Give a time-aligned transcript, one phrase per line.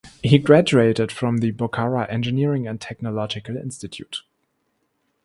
[0.23, 4.23] He graduated from the Bukhara Engineering and Technological Institute.